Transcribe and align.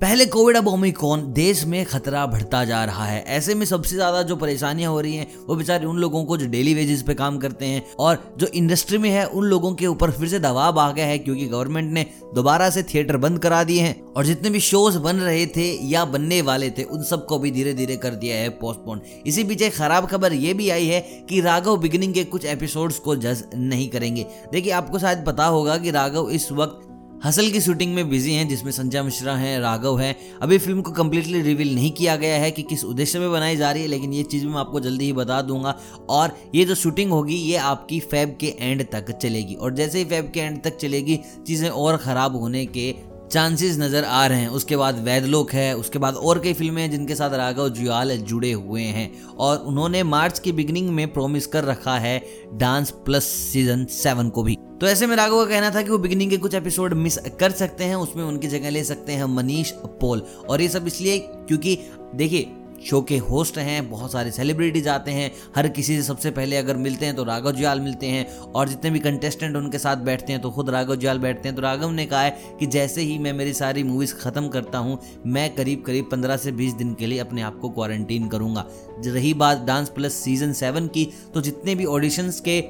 पहले 0.00 0.24
कोविड, 0.26 0.56
अब 0.56 0.68
ओमिक्रॉन। 0.68 1.22
देश 1.32 1.64
में 1.64 1.84
खतरा 1.84 2.24
बढ़ता 2.26 2.64
जा 2.64 2.84
रहा 2.84 3.04
है। 3.04 3.22
ऐसे 3.28 3.54
में 3.54 3.64
सबसे 3.66 3.94
ज़्यादा 3.94 4.22
जो 4.22 4.36
परेशानियाँ 4.36 4.92
हो 4.92 5.00
रही 5.00 5.16
हैं, 5.16 5.26
वो 5.48 5.56
बेचारे 5.56 5.86
उन 5.86 5.98
लोगों 5.98 6.24
को 6.24 6.36
जो 6.36 6.46
डेली 6.46 6.74
वेजेस 6.74 7.02
पे 7.02 7.14
काम 7.14 7.38
करते 7.38 7.66
हैं 7.66 7.82
और 7.98 8.34
जो 8.38 8.46
इंडस्ट्री 8.46 8.98
में 8.98 9.08
है, 9.10 9.24
उन 9.24 9.44
लोगों 9.44 9.74
के 9.74 9.86
ऊपर 9.86 10.10
फिर 10.10 10.28
से 10.28 10.38
दबाव 10.40 10.80
आ 10.80 10.90
गया 10.92 11.06
है 11.06 11.18
क्योंकि 11.18 11.46
गवर्नमेंट 11.46 11.92
ने 11.92 12.06
दोबारा 12.34 12.70
से 12.70 12.82
थिएटर 12.84 13.16
बंद 13.16 13.38
करा 13.38 13.62
दिए 13.64 13.82
हैं 13.82 14.00
और 14.06 14.26
जितने 14.26 14.50
भी 14.50 14.60
शोज़ 14.62 14.98
बन 14.98 15.16
रहे 15.16 15.46
थे 15.46 15.70
या 15.88 16.04
बनने 16.06 16.42
वाले 16.42 16.70
थे, 16.70 16.82
उन 16.82 17.02
सबको 17.04 17.38
भी 17.38 17.50
धीरे 17.50 17.74
धीरे 17.74 17.96
कर 17.96 18.14
दिया 18.14 18.36
है 18.36 18.48
पोस्टपोन 18.58 19.02
इसी 19.26 19.44
बीच 19.44 19.62
एक 19.62 19.76
खराब 19.76 20.06
खबर 20.06 20.32
ये 20.32 20.54
भी 20.54 20.70
आई 20.70 20.86
है 20.86 21.00
कि 21.28 21.40
राघव 21.40 21.76
बिगिनिंग 21.76 22.14
के 22.14 22.24
कुछ 22.26 22.44
एपिसोड्स 22.46 22.98
को 22.98 23.16
जज 23.16 23.44
नहीं 23.54 23.88
करेंगे। 23.88 24.26
देखिए, 24.52 24.72
आपको 24.72 24.98
शायद 24.98 25.24
पता 25.26 25.44
होगा 25.46 25.76
कि 25.76 25.90
राघव 25.90 26.30
इस 26.30 26.52
वक्त 26.52 26.86
हसल 27.24 27.50
की 27.50 27.60
शूटिंग 27.60 27.94
में 27.94 28.08
बिज़ी 28.10 28.34
हैं, 28.34 28.48
जिसमें 28.48 28.70
संजय 28.72 29.02
मिश्रा 29.02 29.34
हैं, 29.36 29.58
राघव 29.60 29.98
हैं। 29.98 30.14
अभी 30.42 30.58
फ़िल्म 30.58 30.82
को 30.82 30.90
कम्प्लीटली 30.90 31.42
रिवील 31.42 31.74
नहीं 31.74 31.90
किया 31.90 32.16
गया 32.16 32.36
है 32.36 32.50
कि 32.50 32.62
किस 32.62 32.84
उद्देश्य 32.84 33.18
में 33.18 33.30
बनाई 33.32 33.56
जा 33.56 33.70
रही 33.72 33.82
है, 33.82 33.88
लेकिन 33.88 34.12
ये 34.12 34.22
चीज़ 34.22 34.46
मैं 34.46 34.54
आपको 34.54 34.80
जल्दी 34.80 35.04
ही 35.04 35.12
बता 35.12 35.42
दूँगा। 35.42 35.74
और 36.10 36.36
ये 36.54 36.64
जो 36.64 36.74
शूटिंग 36.74 37.10
होगी, 37.10 37.34
ये 37.34 37.56
आपकी 37.56 38.00
फैब 38.00 38.36
के 38.40 38.54
एंड 38.60 38.84
तक 38.92 39.10
चलेगी। 39.12 39.54
और 39.54 39.74
जैसे 39.74 39.98
ही 39.98 40.04
फैब 40.04 40.30
के 40.34 40.40
एंड 40.40 40.62
तक 40.62 40.76
चलेगी, 40.76 41.18
चीज़ें 41.46 41.68
और 41.68 41.96
ख़राब 41.96 42.36
होने 42.36 42.64
के 42.66 42.94
चांसेस 43.32 43.78
नज़र 43.78 44.04
आ 44.04 44.26
रहे 44.26 44.40
हैं। 44.40 44.48
उसके 44.48 44.76
बाद 44.76 44.98
वैदलोक 44.98 45.52
है, 45.52 45.76
उसके 45.76 45.98
बाद 45.98 46.14
और 46.14 46.38
कई 46.38 46.52
फ़िल्में 46.52 46.82
हैं 46.82 46.90
जिनके 46.90 47.14
साथ 47.14 47.34
राघव 47.34 47.68
जुयाल 47.68 48.16
जुड़े 48.16 48.52
हुए 48.52 48.82
हैं। 48.82 49.10
और 49.30 49.58
उन्होंने 49.58 50.02
मार्च 50.02 50.38
की 50.38 50.52
बिगनिंग 50.52 50.90
में 50.90 51.12
प्रोमिस 51.12 51.46
कर 51.46 51.64
रखा 51.64 51.98
है 51.98 52.20
डांस 52.54 52.90
प्लस 52.90 53.24
सीज़न 53.24 53.84
सेवन 53.84 54.28
को 54.28 54.42
भी। 54.42 54.56
तो 54.80 54.86
ऐसे 54.86 55.06
में 55.06 55.14
राघव 55.16 55.38
का 55.38 55.44
कहना 55.44 55.70
था 55.70 55.80
कि 55.82 55.90
वो 55.90 55.96
बिगिनिंग 55.98 56.30
के 56.30 56.36
कुछ 56.36 56.54
एपिसोड 56.54 56.92
मिस 56.94 57.16
कर 57.40 57.50
सकते 57.50 57.84
हैं, 57.84 57.94
उसमें 57.96 58.22
उनकी 58.24 58.48
जगह 58.48 58.70
ले 58.70 58.84
सकते 58.84 59.12
हैं 59.12 59.24
मनीष 59.26 59.70
पोल 60.00 60.22
और 60.48 60.60
ये 60.60 60.68
सब 60.68 60.86
इसलिए 60.86 61.18
क्योंकि, 61.18 61.76
देखिए 62.14 62.50
शो 62.86 63.00
के 63.02 63.16
होस्ट 63.18 63.58
हैं, 63.58 63.90
बहुत 63.90 64.12
सारे 64.12 64.30
सेलिब्रिटीज 64.30 64.88
आते 64.88 65.10
हैं, 65.10 65.30
हर 65.56 65.68
किसी 65.68 65.96
से 65.96 66.02
सबसे 66.02 66.30
पहले 66.30 66.56
अगर 66.56 66.76
मिलते 66.76 67.06
हैं 67.06 67.16
तो 67.16 67.24
राघव 67.24 67.52
जुयाल 67.52 67.80
मिलते 67.80 68.06
हैं, 68.06 68.26
और 68.38 68.68
जितने 68.68 68.90
भी 68.90 68.98
कंटेस्टेंट 68.98 69.56
उनके 69.56 69.78
साथ 69.78 69.96
बैठते 69.96 70.32
हैं 70.32 70.42
तो 70.42 70.50
खुद 70.50 70.70
राघव 70.70 70.96
जुयाल 70.96 71.18
बैठते 71.18 71.48
हैं। 71.48 71.56
तो 71.56 71.62
राघव 71.62 71.90
ने 71.90 72.06
कहा 72.06 72.22
है 72.22 72.56
कि 72.60 72.66
जैसे 72.68 73.02
ही 73.02 73.18
मैं 73.18 73.32
मेरी 73.32 73.52
सारी 73.52 73.82
मूवीज़ 73.82 74.14
ख़त्म 74.14 74.48
करता 74.48 74.78
हूँ, 74.78 74.98
मैं 75.26 75.54
करीब 75.54 75.82
करीब 75.86 76.08
पंद्रह 76.12 76.36
से 76.36 76.52
बीस 76.52 76.72
दिन 76.72 76.94
के 76.94 77.06
लिए 77.06 77.18
अपने 77.18 77.42
आप 77.42 77.58
को 77.58 77.70
क्वारंटीन 77.70 78.28
करूँगा। 78.28 78.66
रही 79.06 79.34
बात 79.34 79.64
डांस 79.66 79.88
प्लस 79.88 80.14
सीज़न 80.14 80.52
सेवन 80.54 80.86
की 80.88 81.08
तो 81.34 81.40
जितने 81.40 81.74
भी 81.74 81.84
ऑडिशंस 81.86 82.40
के 82.40 82.60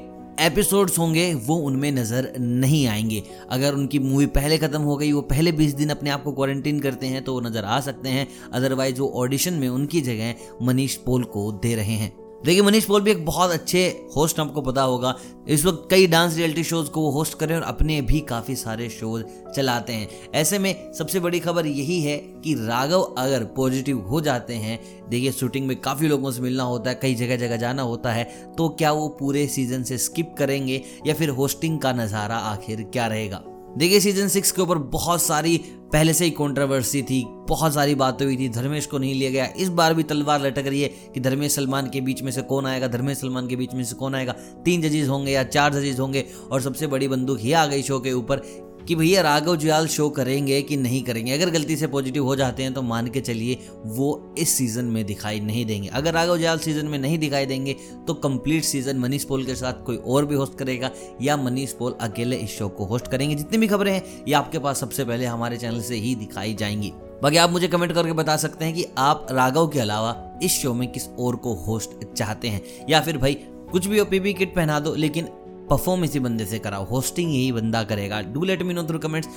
एपिसोड्स 0.41 0.99
होंगे, 0.99 1.33
वो 1.35 1.57
उनमें 1.57 1.91
नज़र 1.93 2.33
नहीं 2.39 2.87
आएँगे। 2.87 3.23
अगर 3.51 3.75
उनकी 3.75 3.99
मूवी 3.99 4.27
पहले 4.29 4.59
ख़त्म 4.59 4.81
हो 4.83 4.97
गई, 4.97 5.13
वो 5.13 5.21
पहले 5.23 5.53
बीस 5.53 5.75
दिन 5.75 5.91
अपने 5.91 6.11
आप 6.11 6.23
को 6.23 6.33
क्वारंटीन 6.33 6.81
करते 6.81 7.07
हैं 7.07 7.23
तो 7.25 7.35
वो 7.35 7.41
नज़र 7.41 7.65
आ 7.65 7.81
सकते 7.81 8.09
हैं। 8.09 8.27
अदरवाइज़ 8.53 9.01
वो 9.01 9.13
ऑडिशन 9.17 9.55
में 9.55 9.69
उनकी 9.69 10.01
जगह 10.01 10.35
मनीष 10.63 10.97
पोल 10.97 11.25
को 11.25 11.51
दे 11.53 11.75
रहे 11.75 11.95
हैं। 11.95 12.13
देखिए, 12.45 12.63
मनीष 12.63 12.85
पॉल 12.85 13.01
भी 13.01 13.11
एक 13.11 13.25
बहुत 13.27 13.51
अच्छे 13.51 13.81
होस्ट 14.17 14.39
आपको 14.41 14.61
पता 14.63 14.83
होगा। 14.83 15.15
इस 15.49 15.65
वक्त 15.65 15.87
कई 15.91 16.07
डांस 16.07 16.37
रियलिटी 16.37 16.63
शोज़ 16.65 16.89
को 16.91 17.01
वो 17.01 17.11
होस्ट 17.11 17.39
कर 17.39 17.55
और 17.55 17.63
अपने 17.63 18.01
भी 18.03 18.21
काफ़ी 18.21 18.55
सारे 18.57 18.89
शोज़ 18.91 19.25
चलाते 19.51 19.93
हैं। 19.93 20.09
ऐसे 20.35 20.59
में 20.59 20.93
सबसे 20.93 21.21
बड़ी 21.21 21.41
खबर 21.41 21.67
यही 21.67 22.01
है 22.01 22.17
कि 22.45 22.55
राघव 22.59 23.01
अगर 23.01 23.45
पॉजिटिव 23.57 23.99
हो 24.01 24.21
जाते 24.21 24.55
हैं, 24.55 24.79
देखिए 25.11 25.33
शूटिंग 25.33 25.67
में 25.67 25.81
काफ़ी 25.81 26.09
लोगों 26.09 26.31
से 26.31 26.43
मिलना 26.43 26.63
होता 26.63 26.91
है, 26.91 26.99
कई 27.03 27.15
जगह 27.15 27.37
जगह 27.37 27.57
जाना 27.57 27.83
होता 27.83 28.13
है 28.13 28.25
तो 28.57 28.69
क्या 28.71 28.93
वो 28.93 29.09
पूरे 29.21 29.47
सीज़न 29.49 29.83
से 29.83 29.99
स्किप 29.99 30.35
करेंगे 30.39 30.83
या 31.07 31.15
फिर 31.15 31.29
होस्टिंग 31.31 31.79
का 31.79 31.93
नज़ारा 31.93 32.37
आखिर 32.37 32.83
क्या 32.83 33.07
रहेगा? 33.07 33.43
देखिए 33.79 33.99
सीज़न 34.01 34.29
सिक्स 34.29 34.51
के 34.53 34.63
ऊपर 34.63 34.79
बहुत 34.93 35.23
सारी 35.23 35.57
पहले 35.93 36.13
से 36.15 36.25
ही 36.25 36.31
कंट्रोवर्सी 36.31 37.03
थी, 37.03 37.25
बहुत 37.49 37.75
सारी 37.75 37.95
बातें 37.95 38.25
हुई 38.25 38.37
थी, 38.37 38.49
धर्मेश 38.49 38.87
को 38.87 38.99
नहीं 38.99 39.15
लिया 39.15 39.31
गया। 39.31 39.45
इस 39.57 39.69
बार 39.69 39.95
भी 39.95 40.03
तलवार 40.03 40.41
लटक 40.41 40.67
रही 40.67 40.81
है 40.83 40.89
कि 41.15 41.21
धर्मेश 41.21 41.55
सलमान 41.55 41.91
के 41.91 42.01
बीच 42.01 42.23
में 42.23 42.31
से 42.33 42.43
कौन 42.43 42.67
आएगा, 42.67 42.89
धर्मेश 42.89 43.19
सलमान 43.19 43.49
के 43.49 43.57
बीच 43.57 43.75
में 43.75 43.85
से 43.85 43.95
कौन 43.95 44.15
आएगा? 44.15 44.33
तीन 44.65 44.83
जजेज 44.83 45.09
होंगे 45.09 45.33
या 45.33 45.45
चार 45.45 45.75
जजेज 45.75 46.01
होंगे 46.01 46.25
और 46.53 46.61
सबसे 46.61 46.87
बड़ी 46.87 47.09
बंदूक 47.09 47.39
ही 47.41 47.53
आ 47.53 47.65
गई 47.67 47.83
शो 47.83 48.01
के 48.01 48.13
ऊपर 48.13 48.43
कि 48.91 48.95
भैया 48.97 49.21
राघव 49.23 49.57
जुयाल 49.57 49.87
शो 49.87 50.09
करेंगे 50.11 50.61
कि 50.63 50.77
नहीं 50.77 51.03
करेंगे? 51.03 51.33
अगर 51.33 51.51
गलती 51.51 51.77
से 51.77 51.87
पॉजिटिव 51.87 52.25
हो 52.25 52.35
जाते 52.37 52.63
हैं 52.63 52.73
तो 52.75 52.83
मान 52.83 53.09
के 53.09 53.21
चलिए, 53.21 53.59
वो 53.87 54.35
इस 54.39 54.49
सीज़न 54.49 54.85
में 54.85 55.05
दिखाई 55.07 55.41
नहीं 55.41 55.65
देंगे। 55.67 55.89
अगर 55.89 56.15
राघव 56.15 56.39
जुयाल 56.39 56.59
सीज़न 56.59 56.87
में 56.87 56.99
नहीं 56.99 57.19
दिखाई 57.19 57.47
देंगे 57.47 57.77
तो 58.07 58.15
कंप्लीट 58.15 58.65
सीज़न 58.65 58.97
मनीष 58.97 59.25
पोल 59.25 59.45
के 59.45 59.55
साथ 59.55 59.85
कोई 59.87 59.97
और 59.97 60.27
भी 60.27 60.35
होस्ट 60.35 60.59
करेगा, 60.59 60.91
या 61.23 61.37
मनीष 61.37 61.73
पोल 61.73 61.95
अकेले 62.01 62.37
इस 62.37 62.51
शो 62.51 62.69
को 62.69 62.85
होस्ट 62.85 63.07
करेंगे। 63.07 63.35
जितनी 63.35 63.59
भी 63.59 63.69
खबरें 63.69 63.93
हैं, 63.93 64.03
ये 64.29 64.35
आपके 64.35 64.59
पास 64.59 64.81
सबसे 64.81 65.05
पहले 65.05 65.27
हमारे 65.27 65.57
चैनल 65.57 65.81
से 65.81 65.97
ही 65.97 66.15
दिखाई 66.15 66.55
जाएँगी। 66.55 66.93
बाकी 67.23 67.37
आप 67.37 67.51
मुझे 67.51 67.69
कमेंट 67.69 67.93
करके 67.93 68.13
बता 68.13 68.37
सकते 68.37 68.65
हैं 68.65 68.75
कि 68.75 68.87
आप 68.99 69.27
राघव 69.31 69.69
के 69.69 69.81
अलावा 69.81 70.39
इस 70.43 70.53
शो 70.53 70.75
में 70.75 70.91
किस 70.93 71.09
और 71.19 71.37
को 71.37 71.55
होस्ट 71.55 72.13
चाहते 72.15 72.49
हैं? 72.49 72.63
या 72.89 73.01
फिर 73.01 73.19
भाई, 73.19 73.35
कुछ 73.73 73.87
भी 73.87 74.01
ओपीबी 74.01 74.35
किट 74.35 74.55
पहना 74.55 74.81
दो, 74.81 74.95
लेकिन 74.95 75.29
परफॉर्म 75.71 76.05
इसी 76.05 76.21
बंदे 76.21 76.45
से 76.45 76.59
कराओ 76.59 76.85
होस्टिंग 76.85 77.35
यही 77.35 77.53
बंदा 77.53 77.83
करेगा। 77.85 78.21
Do 78.33 78.45
let 78.45 78.63
me 78.63 78.75
know 78.75 78.83
through 78.83 78.99
comments 78.99 79.29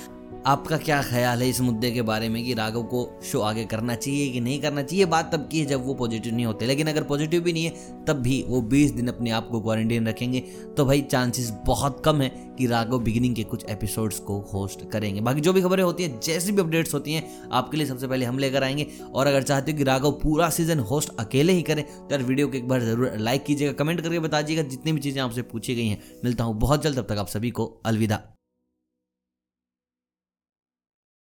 आपका 0.46 0.76
क्या 0.76 1.02
ख्याल 1.02 1.42
है 1.42 1.48
इस 1.48 1.60
मुद्दे 1.60 1.90
के 1.90 2.02
बारे 2.02 2.28
में 2.28 2.44
कि 2.44 2.54
राघव 2.54 2.82
को 2.82 3.20
शो 3.24 3.40
आगे 3.40 3.64
करना 3.64 3.94
चाहिए 3.94 4.28
कि 4.30 4.40
नहीं 4.40 4.60
करना 4.62 4.82
चाहिए? 4.82 5.04
बात 5.04 5.34
तब 5.34 5.48
की 5.48 5.60
है 5.60 5.66
जब 5.66 5.86
वो 5.86 5.94
पॉजिटिव 5.94 6.34
नहीं 6.34 6.46
होते। 6.46 6.66
लेकिन 6.66 6.86
अगर 6.86 7.02
पॉजिटिव 7.02 7.42
भी 7.42 7.52
नहीं 7.52 7.64
है, 7.64 8.04
तब 8.04 8.16
भी 8.16 8.44
वो 8.48 8.60
20 8.60 8.90
दिन 8.90 9.08
अपने 9.08 9.30
आप 9.30 9.48
को 9.48 9.60
क्वारंटीन 9.60 10.08
रखेंगे। 10.08 10.40
तो 10.76 10.84
भाई 10.84 11.00
चांसेस 11.00 11.52
बहुत 11.66 12.02
कम 12.04 12.20
है 12.22 12.28
कि 12.58 12.66
राघव 12.66 12.98
बिगिनिंग 12.98 13.36
के 13.36 13.42
कुछ 13.44 13.64
एपिसोड्स 13.64 14.18
को 14.18 14.38
होस्ट 14.52 14.90
करेंगे। 14.90 15.20
बाकी 15.20 15.40
जो 15.40 15.52
भी 15.52 15.62
खबरें 15.62 15.82
होती 15.84 16.02
हैं, 16.02 16.20
जैसी 16.20 16.52
भी 16.52 16.62
अपडेट्स 16.62 16.94
होती 16.94 17.12
हैं, 17.12 17.48
आपके 17.52 17.76
लिए 17.76 17.86
सबसे 17.86 18.06
पहले 18.06 18.24
हम 18.24 18.38
लेकर 18.38 18.64
आएँगे। 18.64 18.86
और 19.14 19.26
अगर 19.26 19.42
चाहते 19.42 19.72
हो 19.72 19.78
कि 19.78 19.84
राघव 19.84 20.12
पूरा 20.12 20.50
सीज़न 20.50 20.78
होस्ट 20.78 21.16
अकेले 21.18 21.52
ही 21.52 21.62
करें 21.62 21.84
तो 21.84 22.08
यार 22.12 22.22
वीडियो 22.22 22.48
को 22.48 22.54
एक 22.54 22.68
बार 22.68 22.80
ज़रूर 22.80 23.12
लाइक 23.18 23.44
कीजिएगा 23.44 23.72
कमेंट 23.72 24.00
करके 24.00 24.18
बता 24.18 24.28
बताइएगा। 24.28 24.62
जितनी 24.62 24.92
भी 24.92 25.00
चीज़ें 25.00 25.22
आपसे 25.22 25.42
पूछी 25.42 25.74
गई 25.74 25.86
हैं, 25.86 26.02
मिलता 26.24 26.44
हूँ 26.44 26.58
बहुत 26.58 26.82
जल्द। 26.82 26.98
तब 26.98 27.06
तक 27.06 27.18
आप 27.18 27.28
सभी 27.28 27.50
को 27.50 27.72
अलविदा। 27.86 28.33